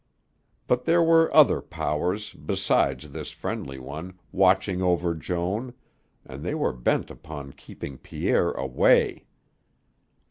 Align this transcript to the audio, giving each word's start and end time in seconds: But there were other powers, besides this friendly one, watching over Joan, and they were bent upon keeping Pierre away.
But 0.65 0.85
there 0.85 1.03
were 1.03 1.31
other 1.31 1.61
powers, 1.61 2.33
besides 2.33 3.11
this 3.11 3.29
friendly 3.29 3.77
one, 3.77 4.17
watching 4.31 4.81
over 4.81 5.13
Joan, 5.13 5.75
and 6.25 6.43
they 6.43 6.55
were 6.55 6.73
bent 6.73 7.11
upon 7.11 7.53
keeping 7.53 7.99
Pierre 7.99 8.51
away. 8.51 9.27